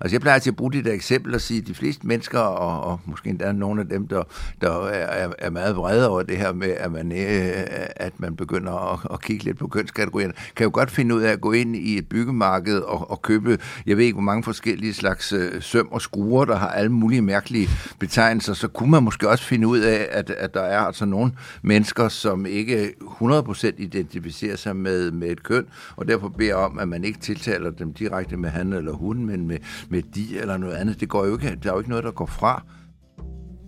[0.00, 2.38] Altså jeg plejer til at bruge det der eksempel og sige, at de fleste mennesker,
[2.38, 4.22] og, og måske endda nogle af dem, der,
[4.60, 8.92] der er, er meget vrede over det her med, at man, øh, at man begynder
[8.92, 11.76] at, at kigge lidt på kønskategorierne, kan jo godt finde ud af at gå ind
[11.76, 15.88] i et byggemarked og, og købe, jeg ved ikke hvor mange forskellige slags øh, søm
[15.90, 19.78] og skruer, der har alle mulige mærkelige betegnelser, så kunne man måske også finde ud
[19.78, 21.32] af, at, at der er altså nogle
[21.62, 26.88] mennesker, som ikke 100% identificerer sig med, med et køn, og derfor beder om, at
[26.88, 29.58] man ikke tiltaler dem direkte med han eller hun, men med,
[29.90, 30.02] med
[30.40, 31.00] eller noget andet.
[31.00, 32.64] Det går jo ikke, der er jo ikke noget, der går fra.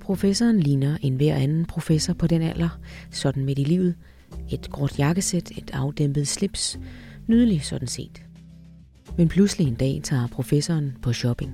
[0.01, 2.79] Professoren ligner en hver anden professor på den alder,
[3.11, 3.95] sådan midt i livet.
[4.51, 6.79] Et gråt jakkesæt, et afdæmpet slips.
[7.27, 8.23] Nydelig sådan set.
[9.19, 11.53] Men pludselig en dag tager professoren på shopping.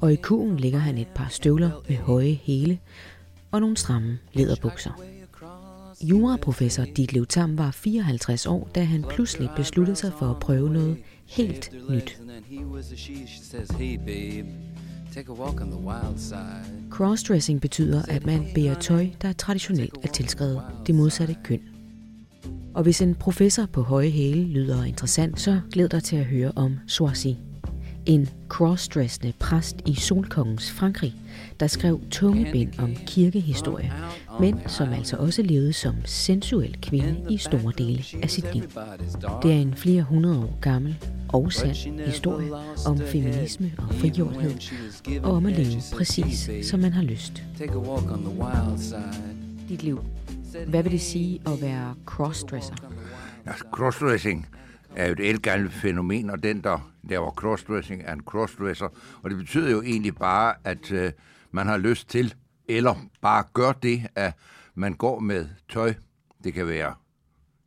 [0.00, 2.78] Og i kugen ligger han et par støvler med høje hæle
[3.50, 5.00] og nogle stramme læderbukser.
[6.02, 10.96] Juraprofessor Ditlev Tam var 54 år, da han pludselig besluttede sig for at prøve noget
[11.26, 12.22] helt nyt.
[16.90, 21.60] Crossdressing betyder, at man bærer tøj, der traditionelt er tilskrevet det modsatte køn.
[22.74, 26.52] Og hvis en professor på høje hæle lyder interessant, så glæder dig til at høre
[26.56, 27.45] om Swazi
[28.06, 31.14] en crossdressende præst i Solkongens Frankrig,
[31.60, 33.92] der skrev tunge bind om kirkehistorie,
[34.40, 38.62] men som altså også levede som sensuel kvinde i store dele af sit liv.
[39.42, 40.96] Det er en flere hundrede år gammel
[41.28, 42.50] og sand historie
[42.86, 44.54] om feminisme og frigjorthed,
[45.22, 47.42] og om at leve præcis som man har lyst.
[49.68, 50.00] Dit liv.
[50.66, 52.74] Hvad vil det sige at være crossdresser?
[53.46, 54.46] Ja, crossdressing
[54.96, 58.88] er jo et elgammelt fænomen, og den, der laver crossdressing, er en crossdresser.
[59.22, 61.12] Og det betyder jo egentlig bare, at øh,
[61.50, 62.34] man har lyst til,
[62.68, 64.32] eller bare gør det, at
[64.74, 65.94] man går med tøj.
[66.44, 66.94] Det kan være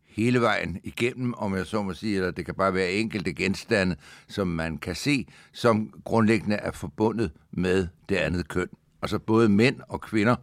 [0.08, 3.96] hele vejen igennem, om jeg så må sige, eller det kan bare være enkelte genstande,
[4.28, 8.68] som man kan se, som grundlæggende er forbundet med det andet køn.
[9.02, 10.36] Altså både mænd og kvinder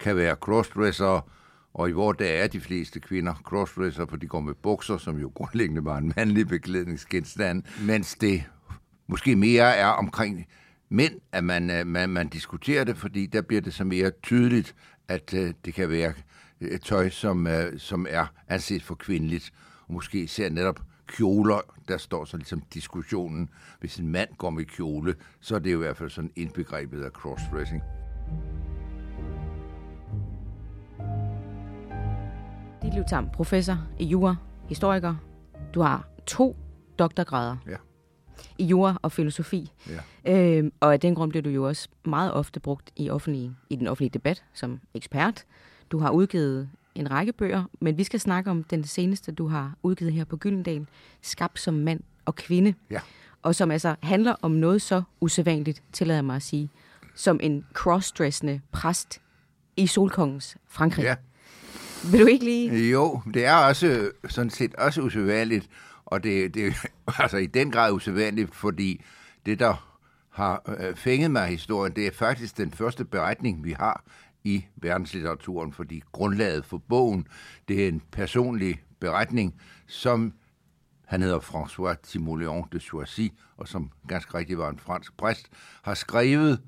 [0.00, 1.22] kan være crossdressere,
[1.76, 5.18] og i vores dage er de fleste kvinder crossdresser, for de går med bukser, som
[5.18, 8.44] jo grundlæggende var en mandlig beklædningsgenstand, mens det
[9.06, 10.46] måske mere er omkring
[10.88, 14.74] mænd, at man, øh, man, man diskuterer det, fordi der bliver det så mere tydeligt,
[15.08, 16.12] at uh, det kan være
[16.60, 19.52] et tøj, som, uh, som er anset for kvindeligt,
[19.86, 23.48] og måske især netop kjoler, der står så ligesom diskussionen.
[23.80, 27.02] Hvis en mand går med kjole, så er det jo i hvert fald sådan indbegrebet
[27.02, 27.82] af crossdressing.
[32.86, 34.36] Ditlev Tam, professor i jura,
[34.68, 35.14] historiker.
[35.74, 36.56] Du har to
[36.98, 37.76] doktorgrader Ja.
[38.58, 39.72] i jura og filosofi.
[40.24, 40.58] Ja.
[40.58, 43.76] Øhm, og af den grund bliver du jo også meget ofte brugt i, offentlige, i
[43.76, 45.44] den offentlige debat som ekspert.
[45.90, 49.74] Du har udgivet en række bøger, men vi skal snakke om den seneste, du har
[49.82, 50.86] udgivet her på Gyldendal,
[51.22, 52.74] Skab som mand og kvinde.
[52.90, 53.00] Ja.
[53.42, 56.70] Og som altså handler om noget så usædvanligt, tillader jeg mig at sige,
[57.14, 59.20] som en crossdressende præst
[59.76, 61.02] i Solkongens Frankrig.
[61.02, 61.16] Ja.
[62.10, 62.90] Vil du ikke lige...
[62.90, 65.68] Jo, det er også øh, sådan set også usædvanligt,
[66.04, 69.04] og det, det er altså i den grad usædvanligt, fordi
[69.46, 69.98] det, der
[70.30, 74.04] har øh, fænget mig i historien, det er faktisk den første beretning, vi har
[74.44, 77.26] i verdenslitteraturen, fordi grundlaget for bogen,
[77.68, 79.54] det er en personlig beretning,
[79.86, 80.32] som
[81.06, 85.48] han hedder François Timoleon de Choisy, og som ganske rigtigt var en fransk præst,
[85.82, 86.60] har skrevet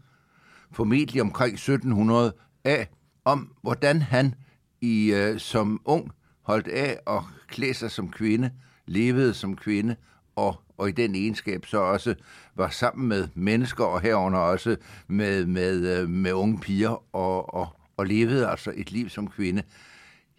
[0.72, 2.34] formentlig omkring 1700
[2.64, 2.88] af,
[3.24, 4.34] om hvordan han
[4.80, 6.10] i øh, som ung
[6.42, 8.50] holdt af at klæde sig som kvinde,
[8.86, 9.96] levede som kvinde,
[10.36, 12.14] og, og i den egenskab så også
[12.54, 17.68] var sammen med mennesker, og herunder også med, med, øh, med unge piger, og, og,
[17.96, 19.62] og levede altså et liv som kvinde.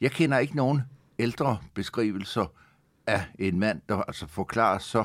[0.01, 0.81] Jeg kender ikke nogen
[1.19, 2.45] ældre beskrivelser
[3.07, 5.03] af en mand, der altså forklarer så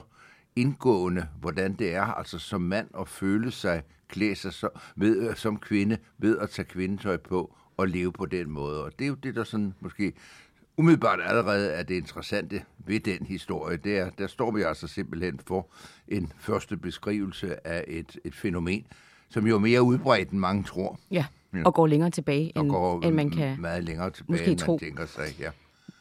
[0.57, 5.37] indgående, hvordan det er altså som mand at føle sig, klæde sig så, ved, øh,
[5.37, 8.85] som kvinde, ved at tage kvindetøj på og leve på den måde.
[8.85, 10.13] Og det er jo det, der sådan måske
[10.77, 13.77] umiddelbart allerede er det interessante ved den historie.
[13.77, 15.67] Det er, der står vi altså simpelthen for
[16.09, 18.87] en første beskrivelse af et, et fænomen,
[19.29, 20.99] som jo er mere udbredt, end mange tror.
[21.11, 21.27] Ja,
[21.65, 23.61] og går længere tilbage, end, går end man kan.
[23.61, 24.73] meget længere tilbage, måske end tro.
[24.73, 25.25] man tænker sig.
[25.41, 25.51] Ja.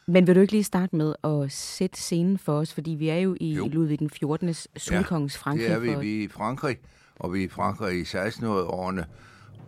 [0.06, 2.74] Men vil du ikke lige starte med at sætte scenen for os?
[2.74, 3.68] Fordi vi er jo i Jo.
[3.68, 4.54] Ludvig den 14.
[4.76, 5.68] Solkongens Frankrig.
[5.68, 6.76] Det er vi, for, vi er i Frankrig,
[7.16, 9.06] og vi er i Frankrig i 1600-årene.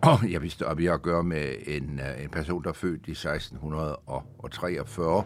[0.01, 2.69] Og oh, jeg vidste, at vi har at gøre med en, øh, en person, der
[2.69, 5.23] er født i 1643.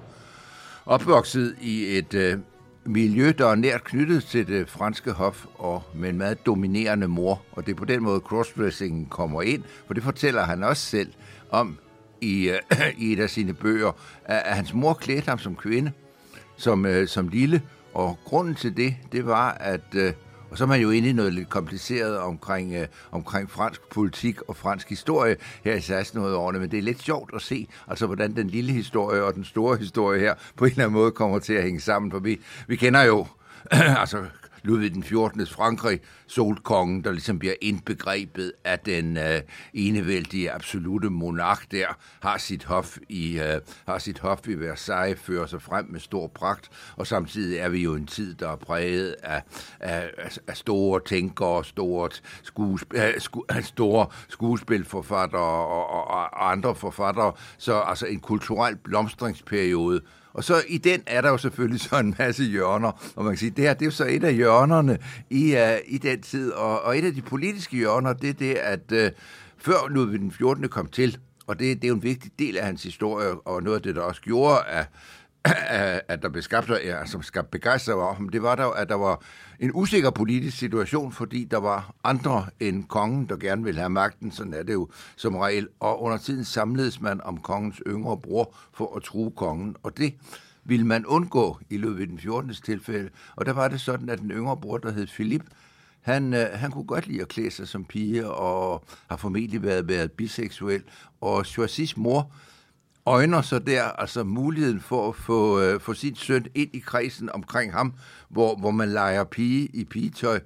[0.85, 2.37] Opvokset i et øh,
[2.85, 7.41] miljø, der er nært knyttet til det franske hof, og med en meget dominerende mor.
[7.51, 11.13] Og det er på den måde, crossdressingen kommer ind, for det fortæller han også selv
[11.49, 11.77] om
[12.21, 12.59] i, øh,
[13.05, 13.91] i et af sine bøger,
[14.25, 15.91] at, at hans mor klædte ham som kvinde,
[16.57, 17.61] som, øh, som lille,
[17.93, 20.13] og grunden til det, det var, at øh,
[20.51, 24.41] og så er man jo inde i noget lidt kompliceret omkring, øh, omkring fransk politik
[24.41, 28.35] og fransk historie her i 1600-årene, men det er lidt sjovt at se, altså hvordan
[28.35, 31.53] den lille historie og den store historie her på en eller anden måde kommer til
[31.53, 33.27] at hænge sammen, for vi, vi kender jo
[33.71, 34.25] altså
[34.63, 35.47] Ludvig den 14.
[35.47, 39.41] Frankrig, solkongen, der ligesom bliver indbegrebet af den øh,
[39.73, 41.85] enevældige absolute monark der,
[42.21, 46.27] har sit hof i, øh, har sit hof i Versailles, fører sig frem med stor
[46.27, 49.43] pragt, og samtidig er vi jo en tid, der er præget af,
[49.79, 50.11] af,
[50.47, 52.09] af store tænkere, store,
[52.43, 60.01] skuesp, øh, sku, store skuespilforfattere og, og, og andre forfattere, så altså en kulturel blomstringsperiode,
[60.33, 63.39] og så i den er der jo selvfølgelig så en masse hjørner, og man kan
[63.39, 64.97] sige, det her det er jo så et af hjørnerne
[65.29, 68.53] i, uh, i den tid, og, og et af de politiske hjørner, det er det,
[68.53, 69.17] at uh,
[69.57, 70.69] før Ludvig den 14.
[70.69, 71.17] kom til,
[71.47, 73.95] og det, det er jo en vigtig del af hans historie, og noget af det,
[73.95, 74.85] der også gjorde, at
[76.07, 78.95] at der blev skabt, som altså skabte begejstring over ham, det var der, at der
[78.95, 79.21] var
[79.59, 84.31] en usikker politisk situation, fordi der var andre end kongen, der gerne ville have magten,
[84.31, 88.55] sådan er det jo som regel, og under tiden samledes man om kongens yngre bror
[88.73, 90.13] for at true kongen, og det
[90.63, 92.53] ville man undgå i løbet af den 14.
[92.53, 95.43] tilfælde, og der var det sådan, at den yngre bror, der hed Philip,
[96.01, 99.87] han, øh, han kunne godt lide at klæde sig som pige, og har formentlig været,
[99.87, 100.83] været biseksuel,
[101.21, 102.31] og Choisis mor,
[103.05, 107.29] øjner så der altså muligheden for at få, øh, få sin søn ind i kredsen
[107.29, 107.93] omkring ham,
[108.29, 110.39] hvor, hvor man leger pige i pigetøj.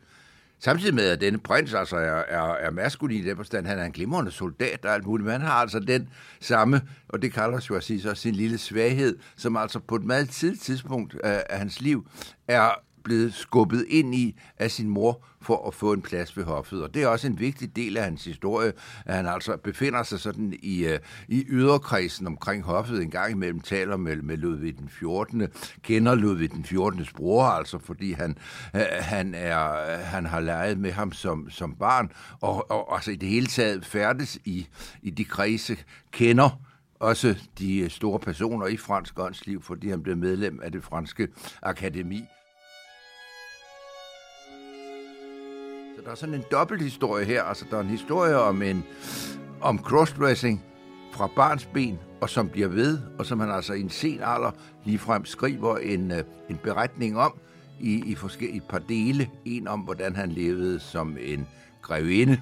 [0.60, 3.86] Samtidig med, at denne prins altså er, er, er maskulin i den forstand, han er
[3.86, 6.10] en glimrende soldat og alt muligt, men han har altså den
[6.42, 10.04] samme, og det kalder jo at sige så, sin lille svaghed, som altså på et
[10.04, 12.08] meget tidligt tidspunkt af, af hans liv
[12.48, 12.69] er
[13.06, 16.84] blevet skubbet ind i af sin mor for at få en plads ved hoffet.
[16.84, 18.74] Og det er også en vigtig del af hans historie,
[19.06, 23.60] at han altså befinder sig sådan i, øh, i yderkredsen omkring hoffet en gang imellem,
[23.60, 25.48] taler med, med Ludvig den 14.,
[25.84, 27.06] kender Ludvig den 14.
[27.16, 28.38] bror, altså fordi han,
[28.75, 32.12] øh, han, er, han har leget med ham som, som barn,
[32.42, 34.68] og, og altså i det hele taget færdes i,
[35.01, 35.78] i de kredse,
[36.12, 36.50] kender
[37.00, 41.28] også de store personer i fransk åndsliv, fordi han blev medlem af det franske
[41.62, 42.25] akademi.
[46.04, 47.44] Der er sådan en dobbelt historie her.
[47.44, 48.84] Altså, der er en historie om en
[49.62, 50.64] om crossdressing
[51.12, 54.52] fra barns ben, og som bliver ved, og som han altså i en sen alder
[54.86, 57.34] ligefrem skriver en, øh, en beretning om
[57.80, 59.30] i, i forskellige par dele.
[59.46, 61.48] En om, hvordan han levede som en
[61.82, 62.42] grevinde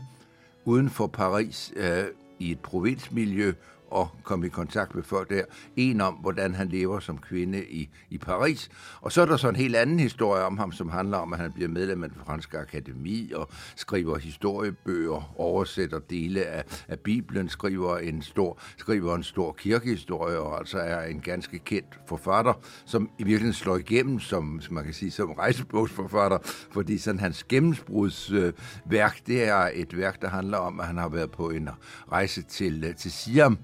[0.66, 2.04] uden for Paris øh,
[2.40, 3.54] i et provinsmiljø,
[3.94, 5.44] og komme i kontakt med folk der.
[5.76, 8.70] En om, hvordan han lever som kvinde i, i Paris.
[9.02, 11.40] Og så er der så en helt anden historie om ham, som handler om, at
[11.40, 17.50] han bliver medlem af den franske akademi og skriver historiebøger, oversætter dele af, af Bibelen,
[17.50, 22.54] skriver en stor, skriver en stor kirkehistorie og altså er en ganske kendt forfatter,
[22.86, 26.38] som i virkeligheden slår igennem som, som man kan sige, som rejsebogsforfatter,
[26.72, 31.10] fordi sådan hans gennembrudsværk, øh, det er et værk, der handler om, at han har
[31.10, 31.70] været på en
[32.12, 33.58] rejse til, til Siam,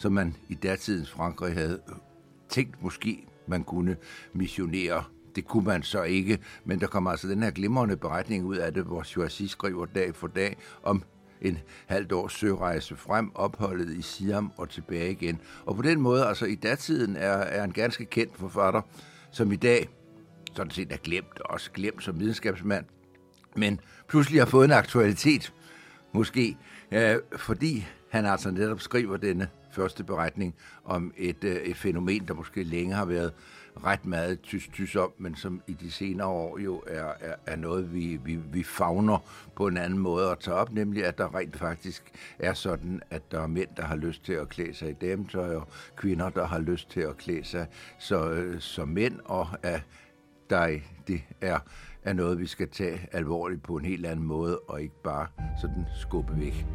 [0.00, 1.80] som man i datidens Frankrig havde
[2.48, 3.96] tænkt måske, man kunne
[4.32, 5.04] missionere.
[5.34, 8.74] Det kunne man så ikke, men der kommer altså den her glimrende beretning ud af
[8.74, 11.02] det, hvor Choisy skriver dag for dag om
[11.40, 15.40] en halvt års sørejse frem, opholdet i Siam og tilbage igen.
[15.66, 18.82] Og på den måde, altså i datiden, er, er en ganske kendt forfatter,
[19.30, 19.88] som i dag
[20.54, 22.84] sådan set er glemt, også glemt som videnskabsmand,
[23.56, 25.52] men pludselig har fået en aktualitet,
[26.12, 26.56] måske,
[26.92, 32.34] øh, fordi han altså netop skriver denne første beretning om et, øh, et fænomen, der
[32.34, 33.32] måske længe har været
[33.84, 37.94] ret meget tysk-tysk om, men som i de senere år jo er, er, er noget,
[37.94, 39.18] vi, vi, vi fagner
[39.56, 42.02] på en anden måde at tage op, nemlig at der rent faktisk
[42.38, 45.54] er sådan, at der er mænd, der har lyst til at klæde sig i dametøj,
[45.54, 47.66] og kvinder, der har lyst til at klæde sig
[47.98, 49.82] så, øh, som mænd, og at
[50.50, 51.58] der, det er,
[52.02, 55.26] er noget, vi skal tage alvorligt på en helt anden måde, og ikke bare
[55.60, 56.66] sådan skubbe væk.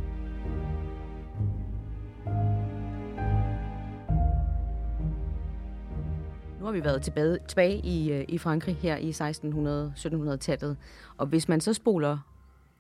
[6.65, 10.77] Nu har vi været tilbage, tilbage i, øh, i Frankrig her i 1600-1700-tallet,
[11.17, 12.17] og hvis man så spoler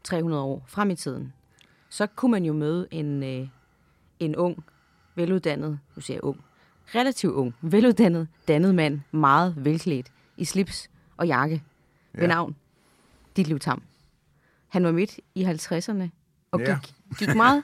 [0.03, 1.33] 300 år frem i tiden,
[1.89, 3.47] så kunne man jo møde en, øh,
[4.19, 4.63] en ung,
[5.15, 6.43] veluddannet, nu siger jeg ung,
[6.95, 11.63] relativt ung, veluddannet, dannet mand, meget velklædt, i slips og jakke,
[12.13, 12.19] ja.
[12.19, 12.55] ved navn
[13.35, 13.83] Ditlev Tam.
[14.67, 16.09] Han var midt i 50'erne
[16.51, 16.79] og ja.
[16.79, 17.63] gik, gik meget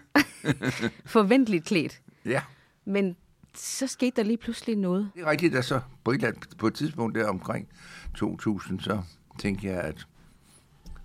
[1.06, 2.02] forventeligt klædt.
[2.26, 2.42] Ja.
[2.86, 3.16] Men
[3.56, 5.12] så skete der lige pludselig noget.
[5.16, 7.68] Det er rigtigt, at så på et, på et tidspunkt der omkring
[8.16, 9.02] 2000, så
[9.40, 10.08] tænkte jeg, at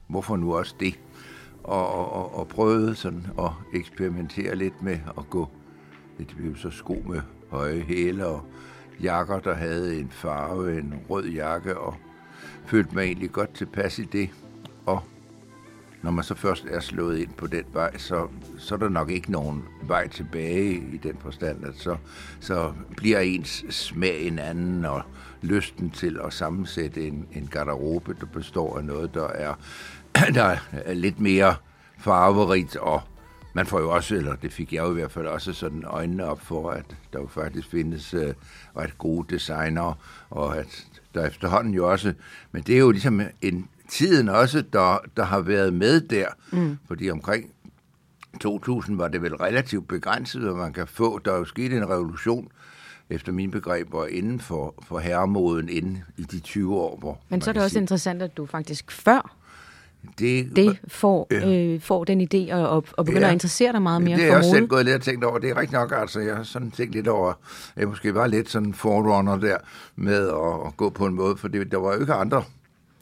[0.06, 1.00] hvorfor nu også det?
[1.64, 5.48] Og, og, og, og prøvede sådan at eksperimentere lidt med at gå,
[6.18, 8.46] det blev så sko med høje hæle og
[9.02, 11.94] jakker, der havde en farve, en rød jakke, og
[12.66, 14.30] følte mig egentlig godt tilpas i det.
[14.86, 15.02] og
[16.06, 19.10] når man så først er slået ind på den vej, så, så er der nok
[19.10, 21.96] ikke nogen vej tilbage i den forstand, at så,
[22.40, 25.02] så bliver ens smag en anden, og
[25.42, 29.54] lysten til at sammensætte en, en garderobe, der består af noget, der er,
[30.34, 31.54] der er lidt mere
[31.98, 33.02] farverigt, og
[33.52, 36.24] man får jo også, eller det fik jeg jo i hvert fald også sådan øjnene
[36.24, 38.34] op for, at der jo faktisk findes øh,
[38.76, 39.98] ret gode designer,
[40.30, 42.14] og at der efterhånden jo også,
[42.52, 46.78] men det er jo ligesom en tiden også, der, der har været med der, mm.
[46.88, 47.50] fordi omkring
[48.40, 51.18] 2000 var det vel relativt begrænset, hvad man kan få.
[51.18, 52.48] Der er jo sket en revolution,
[53.10, 56.98] efter mine begreber, inden for, for herremoden inden i de 20 år.
[56.98, 59.36] Hvor Men så er det også sige, interessant, at du faktisk før
[60.18, 61.48] det, det får, ja.
[61.48, 63.28] øh, får den idé og, og begynder ja.
[63.28, 64.22] at interessere dig meget mere for mode.
[64.22, 65.38] Det er jeg også selv gået lidt og tænkt over.
[65.38, 67.32] Det er rigtig nok, altså jeg har sådan tænkt lidt over,
[67.76, 69.56] jeg måske var lidt sådan forerunner der
[69.96, 72.42] med at, at gå på en måde, for det, der var jo ikke andre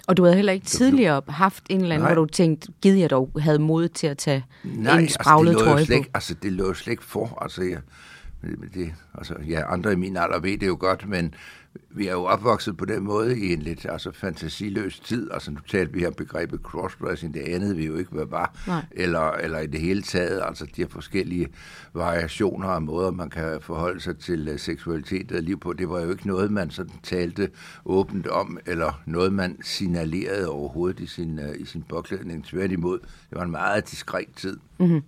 [0.09, 2.15] og du havde heller ikke tidligere haft en eller anden, Nej.
[2.15, 5.65] hvor du tænkte, gider jeg dog havde mod til at tage Nej, en spraglet altså,
[5.65, 6.09] trøje slet, på?
[6.15, 7.39] Altså, det lå slet ikke for.
[7.43, 7.79] Altså, jeg,
[8.75, 11.35] det, altså, ja, andre i min alder ved det jo godt, men
[11.91, 15.31] vi er jo opvokset på den måde i en lidt altså, fantasiløs tid.
[15.33, 18.55] Altså nu talte vi her begrebet crossdressing, det anede vi jo ikke, hvad var.
[18.91, 21.49] Eller, eller i det hele taget, altså de her forskellige
[21.95, 25.73] variationer af måder, man kan forholde sig til uh, seksualitet og liv på.
[25.73, 27.51] Det var jo ikke noget, man sådan talte
[27.85, 32.45] åbent om, eller noget, man signalerede overhovedet i sin, uh, i sin påklædning.
[32.45, 34.59] Tværtimod, det var en meget diskret tid.
[34.79, 35.03] Mm-hmm.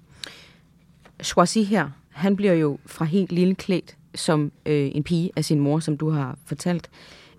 [1.21, 5.61] Schwazi her, han bliver jo fra helt lille klædt som øh, en pige af sin
[5.61, 6.91] mor, som du har fortalt.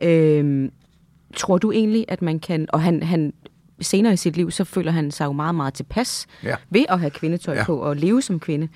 [0.02, 0.70] Øh,
[1.36, 2.68] tror du egentlig, at man kan...
[2.70, 3.34] Og han, han
[3.82, 6.56] senere i sit liv, så føler han sig jo meget, meget tilpas ja.
[6.70, 7.66] ved at have kvindetøj ja.
[7.66, 8.68] på og leve som kvinde.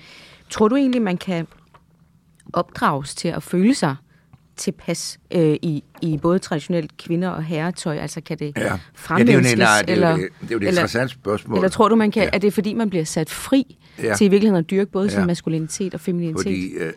[0.50, 1.46] Tror du egentlig, man kan
[2.52, 3.96] opdrages til at føle sig
[4.56, 7.96] tilpas øh, i, i både traditionelt kvinder- og herretøj?
[7.96, 8.78] Altså kan det ja.
[8.94, 9.52] fremmenskes?
[9.52, 11.58] Ja, det er jo, nej, det jo, det er jo et interessant spørgsmål.
[11.58, 12.30] Eller tror du, man kan, ja.
[12.32, 14.14] er det fordi, man bliver sat fri ja.
[14.16, 15.14] til i virkeligheden at dyrke både ja.
[15.14, 16.42] sin maskulinitet og femininitet?
[16.42, 16.92] Fordi øh,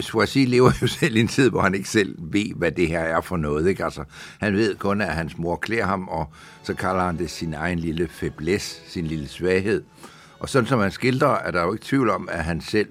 [0.00, 3.00] Swazi lever jo selv i en tid, hvor han ikke selv ved, hvad det her
[3.00, 3.68] er for noget.
[3.68, 3.84] Ikke?
[3.84, 4.04] Altså,
[4.40, 6.32] han ved kun, at hans mor klæder ham, og
[6.62, 9.82] så kalder han det sin egen lille faiblesse, sin lille svaghed.
[10.38, 12.88] Og sådan som han skildrer, er der jo ikke tvivl om, at han selv,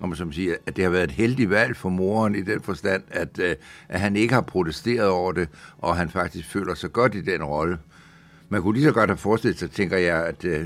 [0.00, 3.02] om som siger, at det har været et heldigt valg for moren i den forstand,
[3.10, 3.56] at, øh,
[3.88, 7.44] at han ikke har protesteret over det, og han faktisk føler sig godt i den
[7.44, 7.78] rolle.
[8.48, 10.64] Man kunne lige så godt have forestillet sig, tænker jeg, at, øh,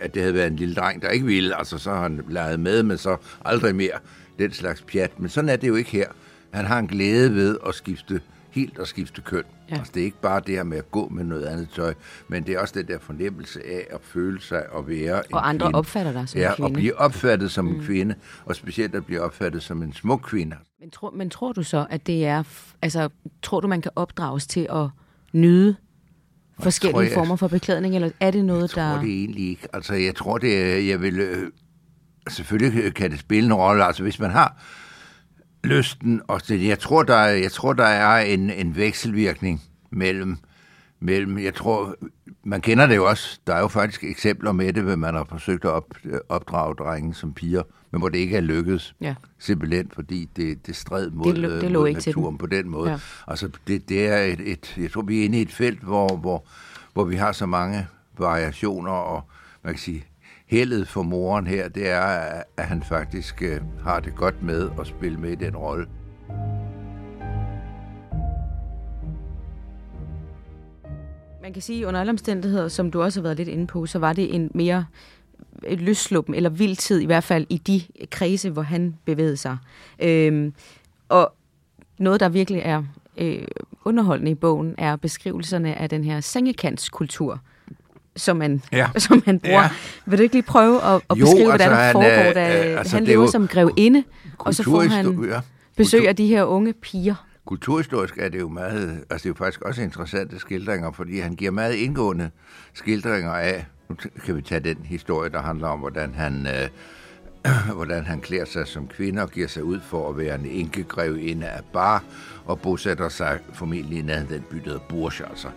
[0.00, 2.60] at det havde været en lille dreng, der ikke ville, altså så har han leget
[2.60, 3.98] med, men så aldrig mere
[4.38, 5.20] den slags pjat.
[5.20, 6.06] Men sådan er det jo ikke her.
[6.50, 8.20] Han har en glæde ved at skifte
[8.50, 9.42] helt at skifte køn.
[9.70, 9.74] Ja.
[9.74, 11.94] Altså, det er ikke bare det her med at gå med noget andet tøj,
[12.28, 15.24] men det er også den der fornemmelse af at føle sig og være og en
[15.32, 15.78] andre kvinde.
[15.78, 16.66] opfatter dig som ja, en kvinde.
[16.66, 17.74] og blive opfattet som mm.
[17.74, 18.14] en kvinde,
[18.44, 20.56] og specielt at blive opfattet som en smuk kvinde.
[20.80, 22.42] Men, tro, men tror du så, at det er...
[22.82, 23.08] Altså,
[23.42, 24.88] tror du, man kan opdrages til at
[25.32, 25.76] nyde
[26.60, 28.82] forskellige tror, jeg, former for beklædning, eller er det noget, der...
[28.82, 29.68] Jeg tror det egentlig ikke.
[29.72, 31.18] Altså, jeg tror, det jeg vil...
[31.18, 31.50] Øh,
[32.28, 33.84] selvfølgelig kan det spille en rolle.
[33.84, 34.62] Altså, hvis man har
[35.64, 40.36] lysten, og det, jeg tror, der er, jeg tror, der er en, en vekselvirkning mellem,
[41.00, 41.94] mellem, jeg tror,
[42.44, 45.24] man kender det jo også, der er jo faktisk eksempler med det, hvor man har
[45.24, 45.94] forsøgt at op,
[46.28, 48.94] opdrage drenge som piger, men hvor det ikke er lykkedes.
[49.00, 49.14] Ja.
[49.38, 52.90] Simpelthen fordi det, det stred mod, det, det mod naturen på den måde.
[52.90, 52.98] Ja.
[53.28, 56.16] Altså, det, det er et, et, jeg tror, vi er inde i et felt, hvor,
[56.16, 56.44] hvor,
[56.92, 57.86] hvor vi har så mange
[58.18, 59.22] variationer, og
[59.62, 60.04] man kan sige,
[60.50, 62.00] heldet for moren her, det er,
[62.56, 65.86] at han faktisk øh, har det godt med at spille med i den rolle.
[71.42, 73.86] Man kan sige, at under alle omstændigheder, som du også har været lidt inde på,
[73.86, 74.86] så var det en mere
[75.66, 79.56] øh, løsluppen eller vild tid, i hvert fald i de kredse, hvor han bevægede sig.
[80.02, 80.54] Øhm,
[81.08, 81.34] og
[81.98, 82.82] noget, der virkelig er
[83.16, 83.46] øh,
[83.84, 87.40] underholdende i bogen, er beskrivelserne af den her sengekantskultur,
[88.16, 88.88] som man, ja.
[89.08, 89.62] som man bruger.
[89.62, 89.70] Ja.
[90.06, 92.78] Vil du ikke lige prøve at, at jo, beskrive, altså, hvordan det foregår, da øh,
[92.78, 94.04] altså, han lever jo, som grevinde,
[94.38, 95.40] og så får han ja.
[95.76, 97.14] besøg af de her unge piger?
[97.44, 101.34] Kulturhistorisk er det jo meget, altså det er jo faktisk også interessante skildringer, fordi han
[101.34, 102.30] giver meget indgående
[102.74, 106.68] skildringer af, nu kan vi tage den historie, der handler om, hvordan han, øh,
[107.76, 111.46] hvordan han klæder sig som kvinde og giver sig ud for at være en enkegrevinde
[111.46, 112.04] af Bar,
[112.44, 115.48] og bosætter sig formentlig i nærheden den by, der hedder Bourges, altså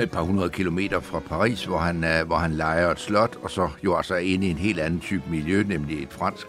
[0.00, 3.50] et par hundrede kilometer fra Paris, hvor han, uh, hvor han leger et slot, og
[3.50, 6.46] så jo altså inde i en helt anden type miljø, nemlig et fransk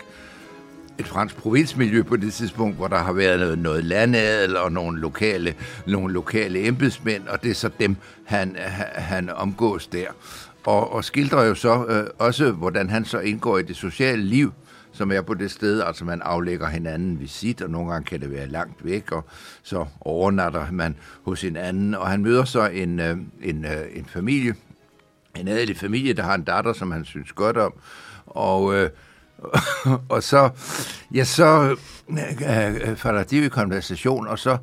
[0.99, 5.01] et fransk provinsmiljø på det tidspunkt, hvor der har været noget, noget landadel og nogle
[5.01, 5.55] lokale,
[5.87, 7.95] nogle lokale embedsmænd, og det er så dem,
[8.25, 8.55] han,
[8.95, 10.07] han omgås der.
[10.65, 14.53] Og, og skildrer jo så øh, også, hvordan han så indgår i det sociale liv,
[14.93, 18.31] som er på det sted, altså man aflægger hinanden visit, og nogle gange kan det
[18.31, 19.25] være langt væk, og
[19.63, 24.55] så overnatter man hos hinanden, og han møder så en, øh, en, øh, en familie,
[25.35, 27.73] en adelig familie, der har en datter, som han synes godt om.
[28.25, 28.89] Og, øh,
[30.09, 30.49] og så,
[31.13, 31.77] ja, så
[32.09, 34.57] øh, øh falder de i konversation, og så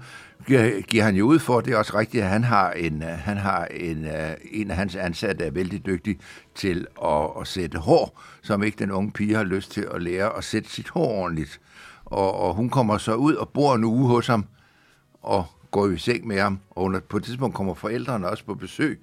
[0.89, 3.37] giver han jo ud for, det er også rigtigt, at han har en, øh, han
[3.37, 6.19] har en, øh, en af hans ansatte er vældig dygtig
[6.55, 10.37] til at, at sætte hår, som ikke den unge pige har lyst til at lære
[10.37, 11.61] at sætte sit hår ordentligt.
[12.05, 14.45] Og, og hun kommer så ud og bor en uge hos ham,
[15.23, 18.55] og går i seng med ham, og under, på et tidspunkt kommer forældrene også på
[18.55, 19.01] besøg,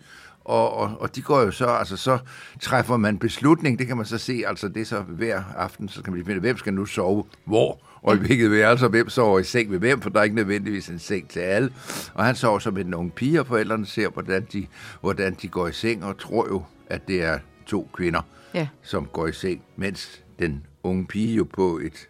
[0.48, 2.20] og, og, og de går jo så, altså så
[2.62, 6.03] træffer man beslutning, det kan man så se, altså det er så hver aften, så
[6.03, 9.43] kan man finde, hvem skal nu sove hvor, og i hvilket værelse, hvem sover i
[9.43, 11.73] seng med hvem, for der er ikke nødvendigvis en seng til alle.
[12.13, 14.67] Og han sover så med den unge pige, og forældrene ser, hvordan de,
[15.01, 18.21] hvordan de går i seng, og tror jo, at det er to kvinder,
[18.53, 18.67] ja.
[18.81, 22.07] som går i seng, mens den unge pige jo på et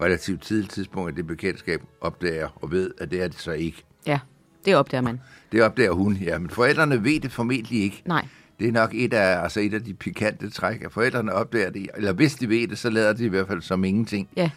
[0.00, 3.84] relativt tidligt tidspunkt af det bekendtskab opdager og ved, at det er det så ikke.
[4.06, 4.18] Ja,
[4.64, 5.20] det opdager man.
[5.52, 6.38] Det opdager hun, ja.
[6.38, 8.02] Men forældrene ved det formentlig ikke.
[8.06, 8.26] Nej.
[8.60, 11.88] Det er nok et af, altså et af de pikante træk, at forældrene opdager det.
[11.96, 14.28] Eller hvis de ved det, så lader de i hvert fald som ingenting.
[14.36, 14.50] Ja.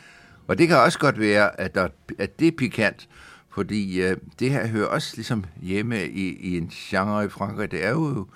[0.48, 1.88] Og det kan også godt være, at, der,
[2.20, 3.10] at det er pikant,
[3.50, 7.72] fordi øh, det her hører også ligesom hjemme i, i en genre i Frankrig.
[7.72, 8.28] Det er jo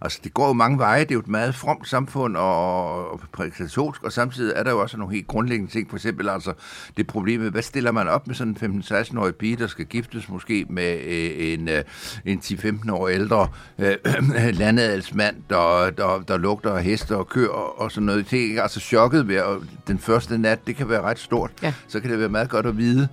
[0.00, 1.00] Altså, det går jo mange veje.
[1.00, 3.20] Det er jo et meget fromt samfund og, og
[3.56, 5.90] katolsk, og samtidig er der jo også nogle helt grundlæggende ting.
[5.90, 6.52] For eksempel altså
[6.96, 10.28] det problem med, hvad stiller man op med sådan en 15-16-årig pige, der skal giftes
[10.28, 11.84] måske med øh, en, øh,
[12.24, 13.96] en 10-15 år ældre øh,
[14.62, 18.30] landadelsmand, der, der, der lugter af heste og køer og, og sådan noget.
[18.30, 19.42] Det er altså chokket ved
[19.86, 20.66] den første nat.
[20.66, 21.50] Det kan være ret stort.
[21.62, 21.74] Ja.
[21.88, 23.08] Så kan det være meget godt at vide,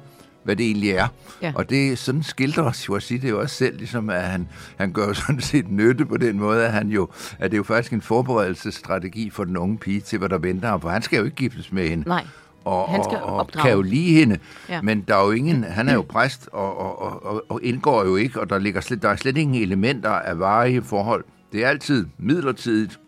[0.46, 1.08] hvad det egentlig er.
[1.42, 1.52] Ja.
[1.56, 4.48] Og det sådan skildrer sige det jo også selv, ligesom at han,
[4.78, 7.10] han gør sådan set nytte på den måde, at, han jo,
[7.40, 10.70] at det er jo faktisk en forberedelsesstrategi for den unge pige til, hvad der venter
[10.70, 12.10] ham, for han skal jo ikke giftes med hende.
[12.10, 12.26] Nej.
[12.66, 14.38] Og, han skal og, og kan jo lide hende,
[14.70, 14.82] ja.
[14.82, 18.16] men der er jo ingen, han er jo præst og, og, og, og indgår jo
[18.16, 21.24] ikke, og der, ligger slet, der er slet ingen elementer af varige forhold.
[21.52, 23.00] Det er altid midlertidigt,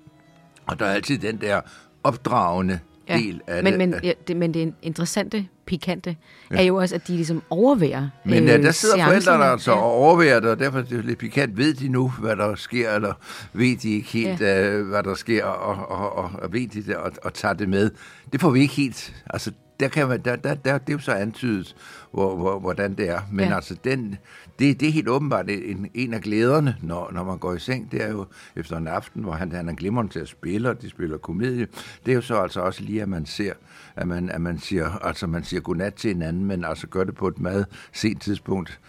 [0.68, 1.62] og der er altid den der
[2.04, 2.80] opdragende
[3.10, 3.18] ja.
[3.18, 3.90] del af men, det.
[3.90, 4.38] Men, ja, det.
[4.38, 6.16] Men det interessante, pikante,
[6.52, 6.56] ja.
[6.58, 9.78] er jo også, at de ligesom overværer Men øh, der sidder forældrene altså ja.
[9.78, 11.58] og overværer det, og derfor er det lidt pikant.
[11.58, 13.14] Ved de nu, hvad der sker, eller
[13.54, 14.70] ved de ikke helt, ja.
[14.70, 17.70] øh, hvad der sker, og, og, og, og ved de det, og, og tager det
[17.70, 17.92] med?
[18.32, 19.14] Det får vi ikke helt.
[19.30, 21.76] Altså, der kan man, der, der, der, det er jo så antydet,
[22.12, 23.22] hvor, hvor, hvordan det er.
[23.32, 23.56] Men ja.
[23.56, 24.18] altså, den,
[24.60, 27.92] det, det er helt åbenbart en, en af glæderne, når, når man går i seng.
[27.92, 30.82] Det er jo efter en aften, hvor han, han er glimrende til at spille, og
[30.82, 31.68] de spiller komedie.
[32.06, 33.54] Det er jo så altså også lige, at man ser,
[33.96, 37.16] at man, at man siger, altså man siger godnat til hinanden, men altså gør det
[37.16, 38.80] på et meget sent tidspunkt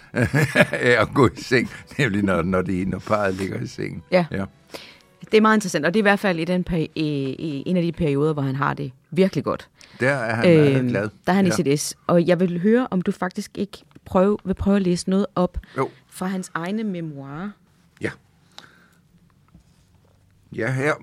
[1.03, 4.03] at gå i seng, nemlig når, når, det, når parret ligger i sengen.
[4.11, 4.27] Ja.
[4.31, 4.45] ja.
[5.21, 7.63] Det er meget interessant, og det er i hvert fald i, den peri- i, i
[7.67, 9.69] en af de perioder, hvor han har det virkelig godt.
[10.01, 11.09] Der er han øh, glad.
[11.27, 11.53] Der er han ja.
[11.53, 11.95] i sit S.
[12.07, 15.59] Og jeg vil høre, om du faktisk ikke prøve, vil prøve at læse noget op
[15.77, 15.91] jo.
[16.09, 17.51] fra hans egne memoirer.
[18.01, 18.11] Ja.
[20.53, 20.95] Ja, her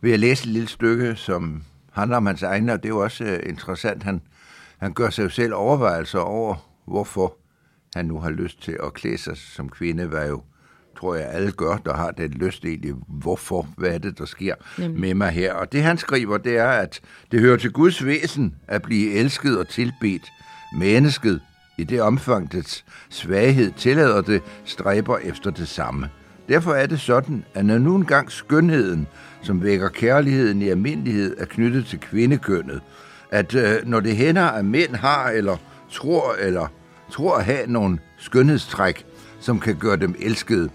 [0.00, 3.02] vil jeg læse et lille stykke, som handler om hans egne, og det er jo
[3.02, 4.02] også uh, interessant.
[4.02, 4.22] Han,
[4.78, 7.36] han gør sig jo selv overvejelser over, hvorfor
[7.94, 10.42] han nu har lyst til at klæde sig som kvinde, hvad jo
[10.96, 14.54] tror jeg, alle gør, der har den lyst egentlig, hvorfor, hvad er det, der sker
[14.78, 15.00] Jamen.
[15.00, 15.52] med mig her.
[15.52, 17.00] Og det han skriver, det er, at
[17.32, 20.22] det hører til Guds væsen at blive elsket og tilbedt.
[20.78, 21.40] Mennesket,
[21.78, 26.08] i det omfang dets svaghed tillader det, stræber efter det samme.
[26.48, 29.06] Derfor er det sådan, at når nu engang skønheden,
[29.42, 32.80] som vækker kærligheden i almindelighed, er knyttet til kvindekønnet,
[33.30, 35.56] at øh, når det hænder, at mænd har eller
[35.90, 36.66] tror eller
[37.10, 39.06] tror at have nogle skønhedstræk,
[39.40, 40.70] som kan gøre dem elskede,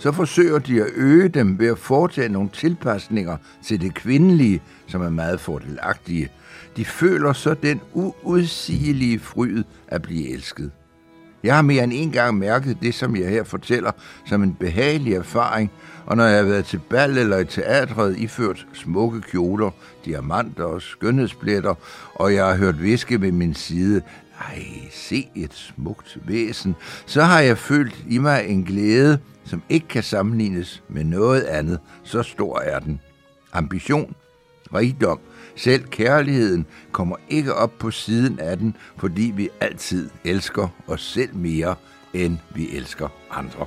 [0.00, 5.02] så forsøger de at øge dem ved at foretage nogle tilpasninger til det kvindelige, som
[5.02, 6.28] er meget fordelagtige.
[6.76, 10.70] De føler så den uudsigelige fryd at blive elsket.
[11.44, 13.92] Jeg har mere end en gang mærket det, som jeg her fortæller,
[14.26, 15.70] som en behagelig erfaring,
[16.06, 19.70] og når jeg har været til bal eller i teatret iført smukke kjoler,
[20.04, 21.74] diamanter og skønhedspletter,
[22.14, 24.02] og jeg har hørt viske ved min side,
[24.40, 29.88] ej, se et smukt væsen, så har jeg følt i mig en glæde, som ikke
[29.88, 31.78] kan sammenlignes med noget andet.
[32.02, 33.00] Så stor er den.
[33.52, 34.14] Ambition,
[34.74, 35.20] rigdom,
[35.56, 41.34] selv kærligheden kommer ikke op på siden af den, fordi vi altid elsker os selv
[41.36, 41.74] mere,
[42.14, 43.66] end vi elsker andre.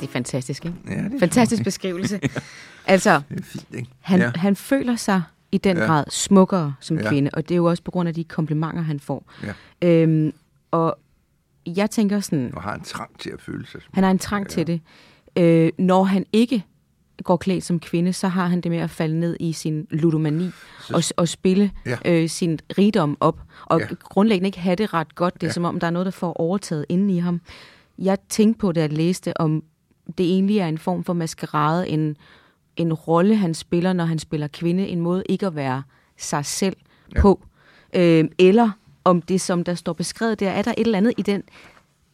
[0.00, 0.76] Det er fantastisk, ikke?
[0.88, 2.20] Ja, det fantastisk beskrivelse.
[2.86, 3.88] altså, det er fint, ikke?
[4.00, 4.30] Han, ja.
[4.34, 5.84] han føler sig i den ja.
[5.84, 7.08] grad smukkere som ja.
[7.08, 9.32] kvinde, og det er jo også på grund af de komplimenter, han får.
[9.42, 9.52] Ja.
[9.88, 10.32] Øhm,
[10.70, 10.98] og
[11.66, 12.50] jeg tænker sådan...
[12.54, 14.48] Og har en trang til at føle sig Han har en trang ja.
[14.48, 14.80] til det.
[15.36, 16.64] Øh, når han ikke
[17.24, 20.50] går klædt som kvinde, så har han det med at falde ned i sin ludomani
[20.80, 20.96] så...
[20.96, 21.98] og, og spille ja.
[22.04, 23.86] øh, sin rigdom op, og ja.
[24.02, 25.34] grundlæggende ikke have det ret godt.
[25.34, 25.52] Det er ja.
[25.52, 27.40] som om, der er noget, der får overtaget inden i ham.
[27.98, 29.62] jeg tænkte på, da jeg læste, om
[30.18, 32.16] det egentlig er en form for maskerade, en,
[32.78, 35.82] en rolle, han spiller, når han spiller kvinde, en måde ikke at være
[36.16, 36.76] sig selv
[37.14, 37.20] ja.
[37.20, 37.44] på.
[37.94, 38.70] Øh, eller
[39.04, 41.42] om det, som der står beskrevet der, er der et eller andet i den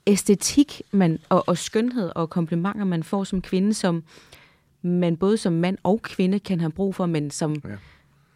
[0.06, 4.02] æstetik man, og, og skønhed og komplimenter, man får som kvinde, som
[4.82, 7.68] man både som mand og kvinde kan have brug for, men som ja.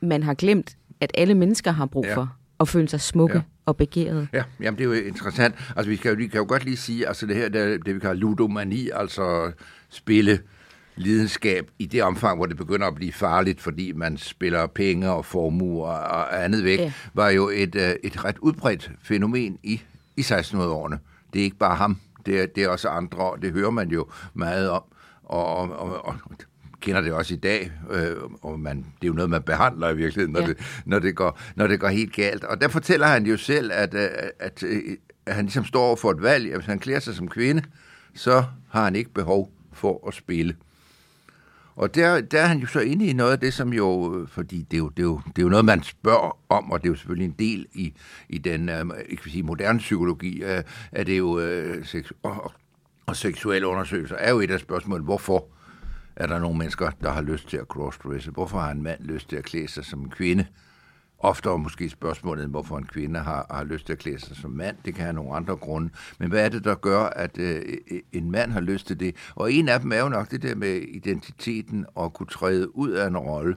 [0.00, 2.16] man har glemt, at alle mennesker har brug ja.
[2.16, 3.42] for at føle sig smukke ja.
[3.66, 4.28] og begærede.
[4.32, 5.54] Ja, jamen det er jo interessant.
[5.76, 7.94] Altså vi kan jo, vi kan jo godt lige sige, altså det her, det, det
[7.94, 9.52] vi kalder ludomani, altså
[9.88, 10.40] spille
[10.98, 15.24] lidenskab i det omfang, hvor det begynder at blive farligt, fordi man spiller penge og
[15.24, 16.92] formuer og andet væk, ja.
[17.14, 19.82] var jo et, øh, et ret udbredt fænomen i,
[20.16, 20.98] i 1600-årene.
[21.32, 23.88] Det er ikke bare ham, det er, det er også andre, og det hører man
[23.88, 24.82] jo meget om.
[25.22, 26.14] Og, og, og, og
[26.80, 29.96] kender det også i dag, øh, og man, det er jo noget, man behandler i
[29.96, 30.46] virkeligheden, når, ja.
[30.46, 32.44] det, når, det går, når det går helt galt.
[32.44, 34.64] Og der fortæller han jo selv, at, at, øh, at,
[35.26, 37.62] at han ligesom står over for et valg, at hvis han klæder sig som kvinde,
[38.14, 40.56] så har han ikke behov for at spille.
[41.78, 44.28] Og der, der er han jo så inde i noget af det, som jo, øh,
[44.28, 46.82] fordi det er jo, det er jo, det er jo noget, man spørger om, og
[46.82, 47.94] det er jo selvfølgelig en del i,
[48.28, 50.62] i den øh, ikke sige, moderne psykologi, øh,
[50.92, 52.52] at det jo, øh, sex, og,
[53.06, 55.46] og seksuelle undersøgelser er jo et af spørgsmålene, hvorfor
[56.16, 58.30] er der nogle mennesker, der har lyst til at crossdresse?
[58.30, 60.46] Hvorfor har en mand lyst til at klæde sig som en kvinde?
[61.20, 64.76] Oftere måske spørgsmålet, hvorfor en kvinde har, har lyst til at klæde sig som mand.
[64.84, 65.90] Det kan have nogle andre grunde.
[66.18, 69.16] Men hvad er det, der gør, at øh, øh, en mand har lyst til det?
[69.34, 72.90] Og en af dem er jo nok det der med identiteten og kunne træde ud
[72.90, 73.56] af en rolle.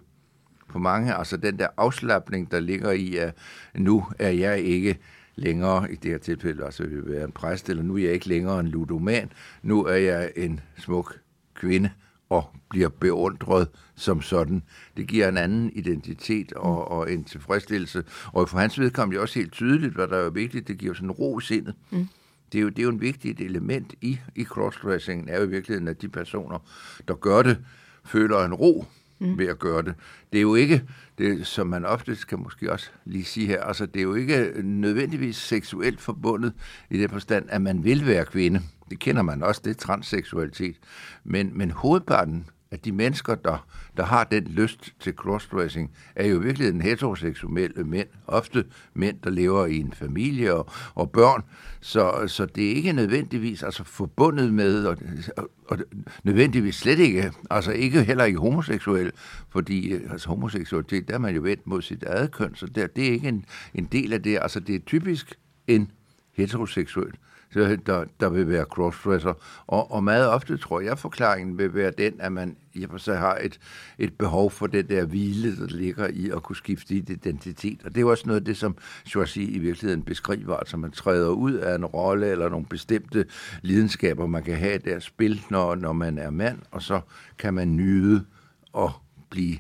[0.70, 3.38] For mange, altså den der afslappning, der ligger i, at
[3.76, 5.00] nu er jeg ikke
[5.36, 8.28] længere, i det her tilfælde altså vil være en præst, eller nu er jeg ikke
[8.28, 9.32] længere en ludoman,
[9.64, 11.20] nu er jeg en smuk
[11.56, 11.90] kvinde,
[12.32, 14.64] og bliver beundret som sådan.
[14.98, 16.98] Det giver en anden identitet og, mm.
[16.98, 18.04] og en tilfredsstillelse.
[18.26, 21.40] Og for hans vedkommende også helt tydeligt, hvad der er vigtigt, det giver sådan ro
[21.40, 21.76] i sindet.
[21.90, 22.08] Mm.
[22.52, 25.50] Det er, jo, det er jo en vigtigt element i, i crossdressingen, er jo i
[25.50, 26.60] virkeligheden, at de personer,
[27.08, 27.58] der gør det,
[28.06, 28.86] føler en ro
[29.22, 29.38] mm.
[29.38, 29.96] ved at gøre det.
[30.32, 30.84] Det er jo ikke,
[31.18, 34.54] det, som man ofte kan måske også lige sige her, altså det er jo ikke
[34.64, 36.54] nødvendigvis seksuelt forbundet
[36.90, 38.62] i det forstand, at man vil være kvinde.
[38.90, 40.76] Det kender man også, det er transseksualitet.
[41.24, 46.38] Men, men hovedparten at de mennesker, der, der har den lyst til crossdressing, er jo
[46.38, 48.08] virkelig den heteroseksuelle mænd.
[48.28, 51.44] Ofte mænd, der lever i en familie og, og børn.
[51.82, 54.98] Så, så det er ikke nødvendigvis altså, forbundet med, og,
[55.38, 55.78] og, og
[56.24, 59.12] nødvendigvis slet ikke, altså ikke heller ikke homoseksuel,
[59.50, 63.08] fordi altså, homoseksualitet, der er man jo vendt mod sit eget køn, så der, det
[63.08, 64.40] er ikke en, en del af det.
[64.42, 65.36] Altså det er typisk
[65.68, 65.92] en
[66.34, 67.14] heteroseksuel
[67.54, 69.34] der, der vil være crossdresser.
[69.68, 73.18] Og, og meget ofte tror jeg, forklaringen vil være den, at man i for sig
[73.18, 73.60] har et,
[73.98, 77.80] et behov for det der hvile, der ligger i at kunne skifte identitet.
[77.86, 81.30] Og det er også noget af det, som Schwarzi i virkeligheden beskriver, altså man træder
[81.30, 83.26] ud af en rolle eller nogle bestemte
[83.62, 87.02] lidenskaber, man kan have der spil, når, når man er mand, og så
[87.38, 88.26] kan man nyde
[88.74, 88.92] og
[89.30, 89.58] blive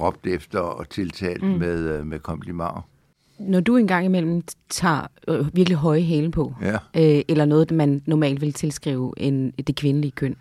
[0.00, 1.48] råbt efter og tiltalt mm.
[1.48, 2.88] med, øh, med komplimenter
[3.38, 6.74] når du engang imellem tager øh, virkelig høje hæle på, ja.
[6.74, 10.36] øh, eller noget, man normalt vil tilskrive en, det kvindelige køn,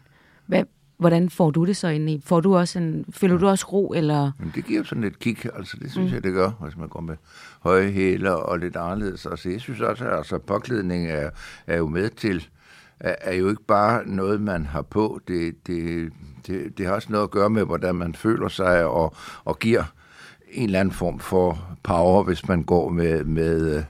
[0.46, 0.64] hvad,
[0.98, 2.22] hvordan får du det så ind i?
[2.26, 4.32] Får du også en, føler du også ro, eller?
[4.40, 6.16] Men det giver sådan et kick, altså det synes mm.
[6.16, 7.16] jeg, det gør, hvis man går med
[7.60, 9.26] høje hæle og lidt anderledes.
[9.26, 11.30] Altså jeg synes også, at altså, påklædning er,
[11.68, 12.48] er jo med til,
[13.00, 16.10] er, er jo ikke bare noget, man har på, det, det,
[16.48, 19.84] det, det har også noget at gøre med, hvordan man føler sig og, og giver
[20.52, 23.84] en eller anden form for power, hvis man går med, med,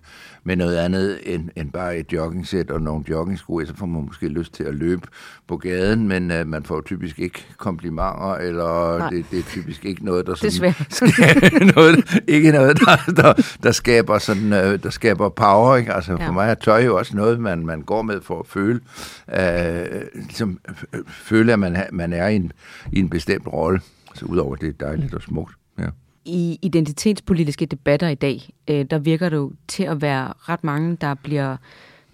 [0.43, 4.28] med noget andet end, end bare et joggingsæt og nogle joggingsko, så får man måske
[4.28, 5.08] lyst til at løbe
[5.47, 10.06] på gaden, men uh, man får typisk ikke komplimenter, eller det, det er typisk ikke
[10.06, 15.30] noget, der sådan, skal, noget, ikke noget, der, der, der, skaber sådan, uh, der skaber
[15.30, 15.76] power.
[15.76, 15.93] Ikke?
[15.93, 16.28] Altså ja.
[16.28, 18.80] for mig er tøj jo også noget, man, man går med for at føle,
[19.28, 20.60] uh, ligesom,
[21.08, 22.52] føle at man, man er i en,
[22.91, 23.82] i en bestemt rolle.
[24.15, 25.56] Så udover det er dejligt og smukt.
[25.80, 25.86] Ja
[26.26, 30.98] i identitetspolitiske debatter i dag, øh, der virker det jo til at være ret mange,
[31.02, 31.58] der bliver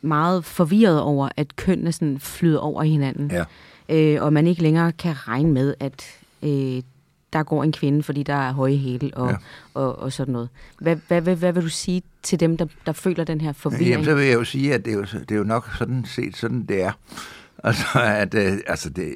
[0.01, 3.31] meget forvirret over, at kønnene sådan flyder over hinanden.
[3.31, 3.43] Ja.
[3.89, 6.05] Øh, og man ikke længere kan regne med, at
[6.43, 6.81] øh,
[7.33, 9.35] der går en kvinde, fordi der er høje hæle og, ja.
[9.73, 10.49] og, og sådan noget.
[10.79, 13.89] Hvad, hvad, hvad, hvad vil du sige til dem, der, der føler den her forvirring?
[13.89, 16.05] Jamen, så vil jeg jo sige, at det er jo, det er jo nok sådan
[16.05, 16.91] set sådan, det er.
[17.63, 19.15] Altså, at, øh, altså det,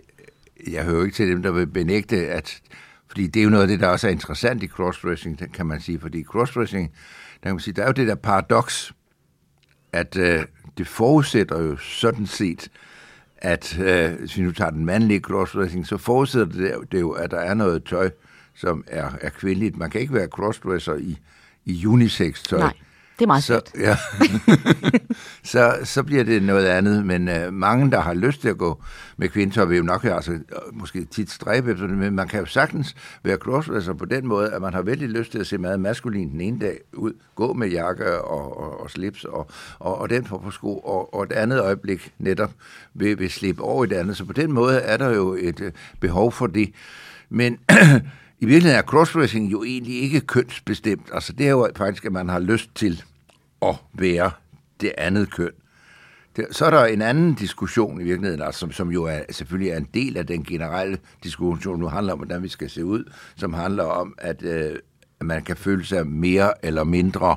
[0.71, 2.61] jeg hører jo ikke til dem, der vil benægte, at
[3.11, 5.81] fordi det er jo noget af det, der også er interessant i crossdressing, kan man
[5.81, 5.99] sige.
[5.99, 6.91] Fordi crossdressing,
[7.33, 8.93] der kan man sige, der er jo det der paradoks,
[9.93, 10.45] at øh,
[10.77, 12.69] det forudsætter jo sådan set,
[13.37, 17.31] at øh, hvis vi nu tager den mandlige crossdressing, så forudsætter det, det jo, at
[17.31, 18.09] der er noget tøj,
[18.55, 19.77] som er, er kvindeligt.
[19.77, 21.17] Man kan ikke være crossdresser i,
[21.65, 22.59] i unisex-tøj.
[22.59, 22.73] Nej,
[23.21, 23.97] det er meget så, ja.
[25.53, 28.83] så, så bliver det noget andet, men uh, mange, der har lyst til at gå
[29.17, 30.39] med kvindtøj, vil jo nok altså,
[30.73, 34.51] måske tit stræbe efter det, men man kan jo sagtens være crossdresser på den måde,
[34.51, 37.53] at man har vældig lyst til at se meget maskulin den ene dag ud, gå
[37.53, 39.47] med jakke og, og, og slips og,
[39.79, 42.51] og, og den for sko, og, og et andet øjeblik netop
[42.93, 44.17] vil, vil slippe over i det andet.
[44.17, 45.67] Så på den måde er der jo et uh,
[45.99, 46.71] behov for det.
[47.29, 47.57] Men
[48.41, 51.09] i virkeligheden er crossdressing jo egentlig ikke kønsbestemt.
[51.13, 53.03] Altså det er jo faktisk, at man har lyst til
[53.61, 54.31] at være
[54.81, 55.51] det andet køn.
[56.51, 59.77] Så er der en anden diskussion i virkeligheden, altså, som, som jo er, selvfølgelig er
[59.77, 63.53] en del af den generelle diskussion, nu handler om, hvordan vi skal se ud, som
[63.53, 64.75] handler om, at, øh,
[65.19, 67.35] at man kan føle sig mere eller mindre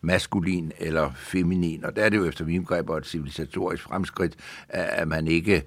[0.00, 1.84] maskulin eller feminin.
[1.84, 4.36] Og der er det jo efter min greb et civilisatorisk fremskridt,
[4.68, 5.62] at man ikke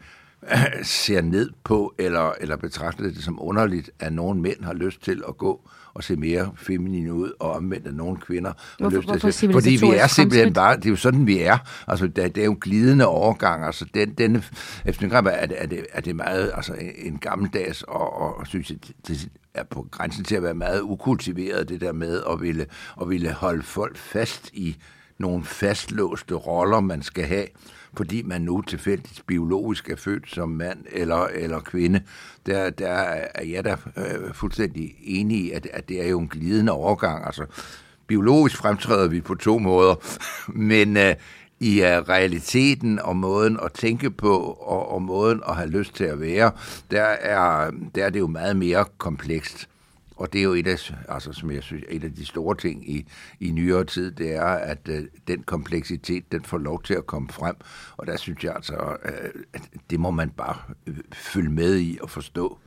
[0.84, 5.24] ser ned på eller, eller betragter det som underligt, at nogle mænd har lyst til
[5.28, 8.52] at gå og se mere feminin ud, og omvendt at nogle kvinder
[8.82, 9.52] har lyst til at se.
[9.52, 11.58] Fordi vi er simpelthen bare, det er jo sådan, vi er.
[11.88, 13.66] Altså, det, det er jo glidende overgang.
[13.66, 14.44] Altså, den, den,
[14.86, 18.48] efter en er det, er, det, er det meget altså, en gammeldags, og, og, og
[18.48, 18.78] synes jeg,
[19.08, 22.66] det er på grænsen til at være meget ukultiveret, det der med at ville,
[23.02, 24.78] at ville holde folk fast i
[25.20, 27.46] nogle fastlåste roller, man skal have
[27.98, 32.02] fordi man nu tilfældigt biologisk er født som mand eller, eller kvinde,
[32.46, 36.28] der, der er jeg da øh, fuldstændig enig i, at, at det er jo en
[36.28, 37.26] glidende overgang.
[37.26, 37.46] Altså,
[38.08, 39.96] biologisk fremtræder vi på to måder,
[40.72, 41.16] men øh,
[41.60, 46.04] i uh, realiteten og måden at tænke på og, og måden at have lyst til
[46.04, 46.52] at være,
[46.92, 49.70] der er, der er det jo meget mere komplekst.
[50.22, 52.92] Og det er jo et af, altså, som jeg synes, et af de store ting
[52.92, 53.06] i,
[53.40, 57.30] i nyere tid, det er, at øh, den kompleksitet, den får lov til at komme
[57.30, 57.56] frem.
[57.98, 58.74] Og der synes jeg altså,
[59.06, 60.56] øh, at det må man bare
[60.88, 62.58] øh, følge med i og forstå.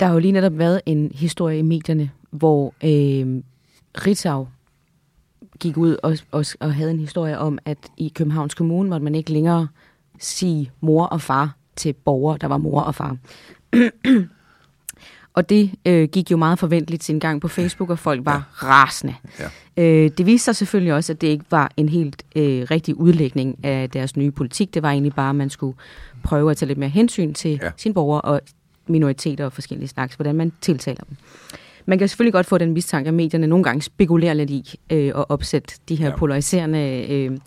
[0.00, 3.42] Der har jo lige netop været en historie i medierne, hvor øh,
[4.06, 4.48] Ritzau
[5.60, 9.14] gik ud og, og, og havde en historie om, at i Københavns Kommune måtte man
[9.14, 9.68] ikke længere
[10.18, 13.16] sige mor og far til borgere, der var mor og far.
[15.34, 18.66] Og det øh, gik jo meget forventeligt sin gang på Facebook, og folk var ja.
[18.66, 19.14] rasende.
[19.40, 19.48] Ja.
[19.84, 23.64] Øh, det viste sig selvfølgelig også, at det ikke var en helt øh, rigtig udlægning
[23.64, 24.74] af deres nye politik.
[24.74, 25.76] Det var egentlig bare, at man skulle
[26.24, 27.70] prøve at tage lidt mere hensyn til ja.
[27.76, 28.40] sine borgere og
[28.86, 31.16] minoriteter og forskellige slags, hvordan man tiltaler dem.
[31.86, 35.06] Man kan selvfølgelig godt få den mistanke, at medierne nogle gange spekulerer lidt i øh,
[35.06, 36.16] at opsætte de her ja.
[36.16, 37.38] polariserende øh,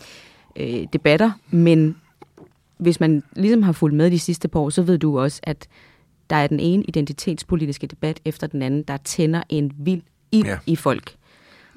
[0.55, 1.95] øh, debatter, men
[2.77, 5.67] hvis man ligesom har fulgt med de sidste par år, så ved du også, at
[6.29, 10.57] der er den ene identitetspolitiske debat efter den anden, der tænder en vild ild ja.
[10.65, 11.15] i folk.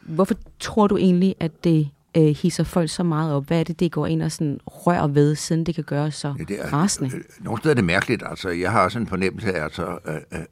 [0.03, 3.47] Hvorfor tror du egentlig, at det øh, hisser folk så meget op?
[3.47, 6.35] Hvad er det, det går ind og sådan rører ved, siden det kan gøre så
[6.39, 7.17] ja, det er, rasende?
[7.17, 8.23] Øh, nogle steder er det mærkeligt.
[8.27, 9.99] Altså, jeg har også en fornemmelse af, altså,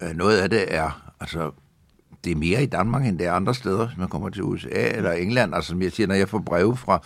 [0.00, 1.50] at noget af det er altså,
[2.24, 4.88] det er mere i Danmark, end det er andre steder, hvis man kommer til USA
[4.96, 5.54] eller England.
[5.54, 7.00] Altså, som jeg siger, når jeg får breve fra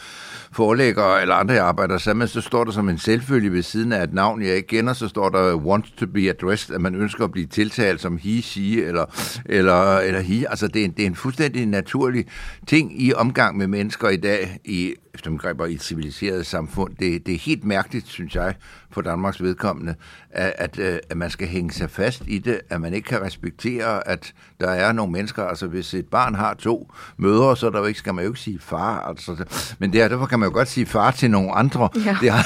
[0.53, 4.03] forelæggere eller andre, jeg arbejder sammen så står der som en selvfølge ved siden af
[4.03, 7.25] et navn, jeg ikke kender, så står der wants to be addressed, at man ønsker
[7.25, 9.05] at blive tiltalt som he, she eller,
[9.47, 10.51] eller, eller he.
[10.51, 12.27] Altså, det er, en, det er en fuldstændig naturlig
[12.67, 16.95] ting i omgang med mennesker i dag, i eftermiddagsbegreber i et civiliseret samfund.
[16.97, 18.55] Det, det er helt mærkeligt, synes jeg,
[18.91, 19.95] for Danmarks vedkommende,
[20.31, 23.23] at, at, øh, at man skal hænge sig fast i det, at man ikke kan
[23.23, 27.79] respektere, at der er nogle mennesker, altså hvis et barn har to mødre, så der
[27.79, 29.45] jo ikke, skal man jo ikke sige far, altså,
[29.79, 32.17] men der, derfor kan man jo godt sige far til nogle andre, ja.
[32.21, 32.37] der,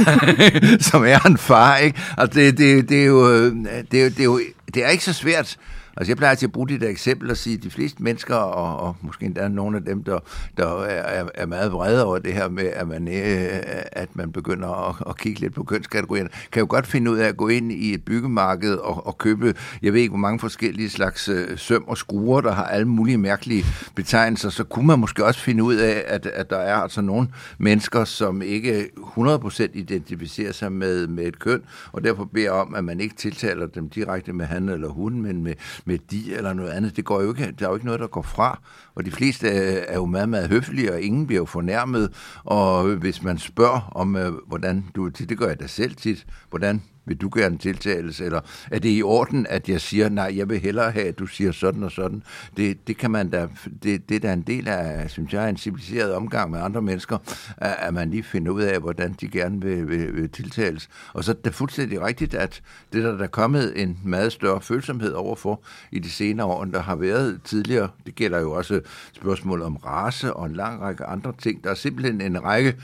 [0.91, 2.01] som er en far, ikke?
[2.19, 3.55] Altså det, det, det, er jo, øh,
[3.91, 4.41] det, er, det, er jo,
[4.75, 5.59] det er ikke så svært
[5.97, 8.35] Altså jeg plejer til at bruge det der eksempel og sige, at de fleste mennesker,
[8.35, 10.19] og, og måske endda nogle af dem, der,
[10.57, 14.89] der er, er meget vrede over det her med, at man, øh, at man begynder
[14.89, 17.73] at, at kigge lidt på kønskategorierne, kan jo godt finde ud af at gå ind
[17.73, 21.85] i et byggemarked og, og købe, jeg ved ikke hvor mange forskellige slags øh, søm
[21.87, 25.75] og skruer, der har alle mulige mærkelige betegnelser, så kunne man måske også finde ud
[25.75, 27.29] af, at, at der er altså nogle
[27.59, 32.85] mennesker, som ikke 100% identificerer sig med, med et køn, og derfor beder om, at
[32.85, 35.55] man ikke tiltaler dem direkte med han eller hun, men med,
[35.87, 36.97] med de eller noget andet.
[36.97, 38.61] Det går jo ikke, der er jo ikke noget, der går fra.
[38.95, 42.13] Og de fleste øh, er jo meget, meget høflige, og ingen bliver jo fornærmet.
[42.45, 46.83] Og hvis man spørger om, øh, hvordan du, det gør jeg da selv tit, hvordan
[47.07, 48.41] vil du gerne tiltales, eller
[48.71, 51.53] er det i orden, at jeg siger, nej, jeg vil hellere have, at du siger
[51.53, 52.23] sådan og sådan.
[52.57, 53.49] Det, det kan man da,
[53.83, 57.19] det, det er da en del af, synes jeg, en civiliseret omgang med andre mennesker,
[57.57, 60.89] at, at man lige finder ud af, hvordan de gerne vil, vil, vil tiltales.
[61.13, 64.61] Og så er det fuldstændig rigtigt, at det der, der er kommet en meget større
[64.61, 67.89] følsomhed overfor i de senere år, end der har været tidligere.
[68.07, 68.81] Det gælder jo også
[69.13, 71.65] spørgsmål om race og en lang række andre ting.
[71.65, 72.77] Der er simpelthen en række,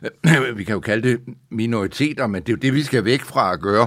[0.56, 3.52] vi kan jo kalde det minoriteter, men det er jo det, vi skal væk fra
[3.52, 3.86] at gøre,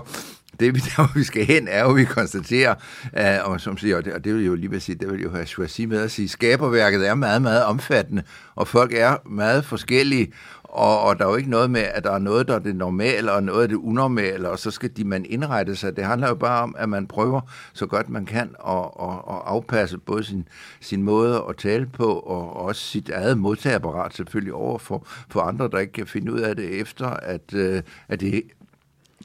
[0.59, 2.75] det vi, der, vi skal hen, er jo, at vi konstaterer,
[3.13, 5.21] uh, og som siger, og det, og det vil jo lige vil sige, det vil
[5.21, 8.23] jo have Schwarzi med at sige, skaberværket er meget, meget omfattende,
[8.55, 12.11] og folk er meget forskellige, og, og der er jo ikke noget med, at der
[12.11, 15.03] er noget, der er det normale, og noget er det unormale, og så skal de
[15.03, 15.95] man indrette sig.
[15.95, 17.41] Det handler jo bare om, at man prøver
[17.73, 20.47] så godt man kan at, at, at afpasse både sin,
[20.81, 25.69] sin måde at tale på, og også sit eget modtagerapparat selvfølgelig over for, for andre,
[25.71, 28.43] der ikke kan finde ud af det efter, at, øh, at det,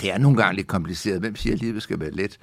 [0.01, 1.21] det er nogle gange lidt kompliceret.
[1.21, 2.39] Hvem siger, at livet skal være let?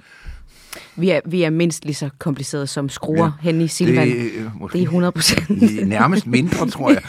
[0.96, 4.08] Vi er, vi er mindst lige så kompliceret som skruer ja, hen i Silvan.
[4.08, 5.50] Det, øh, måske, det er 100 procent.
[5.88, 7.02] Nærmest mindre, tror jeg.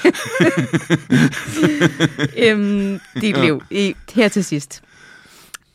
[2.51, 3.61] øhm, dit liv.
[3.71, 4.83] I, her til sidst.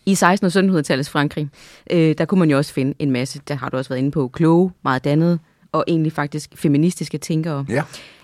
[0.07, 1.49] I 1600- og 1700-tallets Frankrig,
[1.91, 4.11] øh, der kunne man jo også finde en masse, der har du også været inde
[4.11, 5.39] på, kloge, meget dannede,
[5.73, 7.67] og egentlig faktisk feministiske tænkere.
[7.69, 7.83] Ja.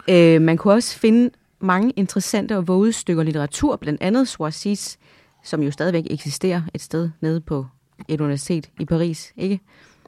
[0.08, 1.30] Øh, man kunne også finde
[1.60, 4.98] mange interessante og våde stykker litteratur, blandt andet Soisis,
[5.44, 7.66] som jo stadigvæk eksisterer et sted nede på
[8.08, 9.60] et universitet i Paris, ikke?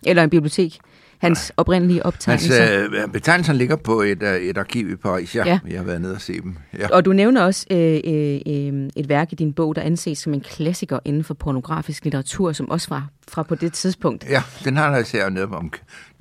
[0.03, 0.79] Eller en bibliotek.
[1.19, 2.63] Hans oprindelige optegnelser.
[2.63, 5.47] Hans øh, betegnelser ligger på et, øh, et arkiv i Paris, ja.
[5.47, 5.59] ja.
[5.69, 6.57] Jeg har været nede og se dem.
[6.79, 6.89] Ja.
[6.93, 8.01] Og du nævner også øh,
[8.47, 12.53] øh, et værk i din bog, der anses som en klassiker inden for pornografisk litteratur,
[12.53, 14.27] som også var fra på det tidspunkt.
[14.31, 15.73] Ja, den har især noget om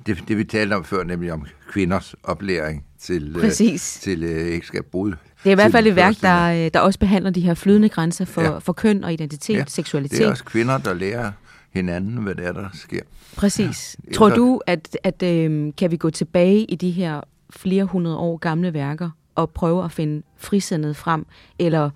[0.06, 3.98] det, det, vi talte om før, nemlig om kvinders oplæring til, øh, Præcis.
[4.02, 5.10] til øh, ægteskabbrud.
[5.10, 7.88] Det er i hvert fald et værk, der, øh, der også behandler de her flydende
[7.88, 8.58] grænser for, ja.
[8.58, 9.64] for køn og identitet, ja.
[9.68, 10.18] seksualitet.
[10.18, 11.32] Det er også kvinder, der lærer
[11.72, 13.02] hinanden, hvad det er, der sker.
[13.36, 13.96] Præcis.
[14.06, 14.12] Ja.
[14.12, 18.36] Tror du, at, at øh, kan vi gå tilbage i de her flere hundrede år
[18.36, 21.26] gamle værker og prøve at finde frisindet frem,
[21.58, 21.90] eller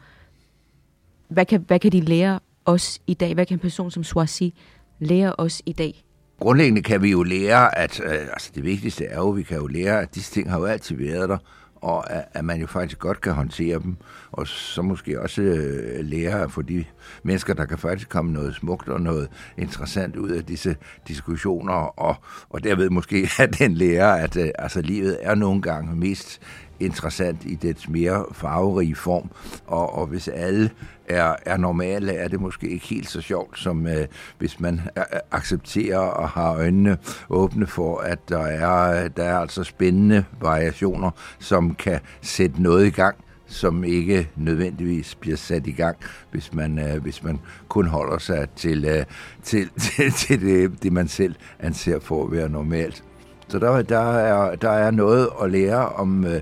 [1.29, 3.35] hvad kan, hvad kan de lære os i dag?
[3.35, 4.55] Hvad kan en person som Swazi
[4.99, 6.05] lære os i dag?
[6.41, 9.57] Grundlæggende kan vi jo lære, at øh, altså det vigtigste er jo, at vi kan
[9.57, 11.39] jo lære, at disse ting har jo altid været der,
[11.77, 13.97] og at, at man jo faktisk godt kan håndtere dem,
[14.33, 16.85] og så måske også øh, lære for de
[17.23, 20.77] mennesker, der kan faktisk komme noget smukt og noget interessant ud af disse
[21.09, 22.17] diskussioner, og,
[22.51, 26.41] og derved måske at den lærer, at øh, altså, livet er nogle gange mest
[26.81, 29.31] interessant i dets mere farverige form,
[29.67, 30.71] og, og hvis alle
[31.09, 34.07] er, er normale, er det måske ikke helt så sjovt, som øh,
[34.39, 36.99] hvis man øh, øh, accepterer og har øjnene
[37.31, 42.91] åbne for, at der er, der er altså spændende variationer, som kan sætte noget i
[42.91, 43.17] gang,
[43.47, 45.97] som ikke nødvendigvis bliver sat i gang,
[46.31, 49.05] hvis man, øh, hvis man kun holder sig til, øh,
[49.43, 53.05] til, til, til det, det, man selv anser for at være normalt.
[53.49, 56.41] Så der, der, er, der er noget at lære om, øh,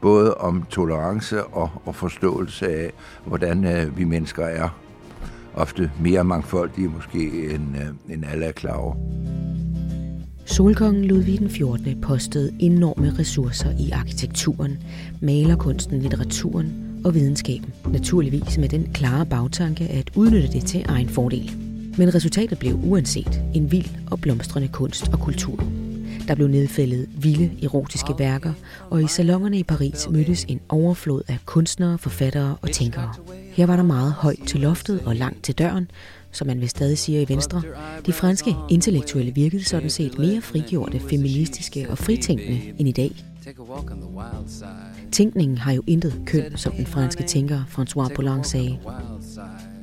[0.00, 2.92] både om tolerance og, og forståelse af,
[3.24, 4.68] hvordan øh, vi mennesker er
[5.54, 8.94] ofte mere mangfoldige måske, end, øh, end alle er klar over.
[10.44, 12.00] Solkongen Ludvig den 14.
[12.00, 14.78] postede enorme ressourcer i arkitekturen,
[15.22, 17.72] malerkunsten, litteraturen og videnskaben.
[17.92, 21.50] Naturligvis med den klare bagtanke at udnytte det til egen fordel.
[21.98, 25.64] Men resultatet blev uanset en vild og blomstrende kunst og kultur.
[26.30, 28.52] Der blev nedfældet vilde erotiske værker,
[28.90, 33.12] og i salongerne i Paris mødtes en overflod af kunstnere, forfattere og tænkere.
[33.52, 35.90] Her var der meget højt til loftet og langt til døren,
[36.32, 37.62] som man vil stadig siger i Venstre.
[38.06, 43.24] De franske intellektuelle virkede sådan set mere frigjorte, feministiske og fritænkende end i dag.
[45.12, 48.78] Tænkningen har jo intet køn, som den franske tænker François Poulenc sagde.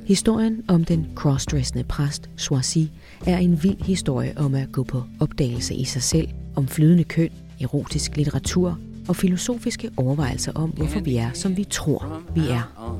[0.08, 2.90] Historien om den crossdressende præst Swazi
[3.26, 7.30] er en vild historie om at gå på opdagelse i sig selv, om flydende køn,
[7.60, 12.92] erotisk litteratur og filosofiske overvejelser om, hvorfor vi er, som vi tror, vi er.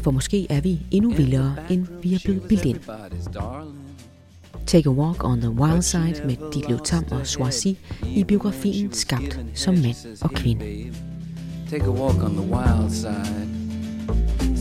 [0.00, 2.78] For måske er vi endnu vildere, end vi er blevet bildt ind.
[4.66, 7.78] Take a Walk on the Wild Side med Ditlev Tam og Swazi
[8.16, 10.64] i biografien Skabt som mand og kvinde.
[11.70, 13.61] Take a walk on the wild side.